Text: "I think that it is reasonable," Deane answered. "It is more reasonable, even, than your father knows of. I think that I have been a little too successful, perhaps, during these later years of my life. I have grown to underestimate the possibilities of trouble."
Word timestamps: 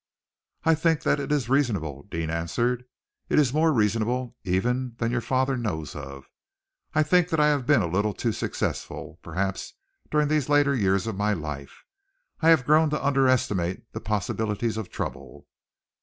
"I 0.63 0.73
think 0.73 1.03
that 1.03 1.19
it 1.19 1.31
is 1.31 1.47
reasonable," 1.47 2.07
Deane 2.09 2.31
answered. 2.31 2.85
"It 3.29 3.37
is 3.37 3.53
more 3.53 3.71
reasonable, 3.71 4.35
even, 4.43 4.95
than 4.97 5.11
your 5.11 5.21
father 5.21 5.55
knows 5.55 5.95
of. 5.95 6.27
I 6.95 7.03
think 7.03 7.29
that 7.29 7.39
I 7.39 7.49
have 7.49 7.67
been 7.67 7.83
a 7.83 7.87
little 7.87 8.15
too 8.15 8.31
successful, 8.31 9.19
perhaps, 9.21 9.75
during 10.09 10.27
these 10.27 10.49
later 10.49 10.73
years 10.73 11.05
of 11.05 11.17
my 11.17 11.33
life. 11.33 11.85
I 12.39 12.49
have 12.49 12.65
grown 12.65 12.89
to 12.89 13.05
underestimate 13.05 13.93
the 13.93 14.01
possibilities 14.01 14.75
of 14.75 14.89
trouble." 14.89 15.45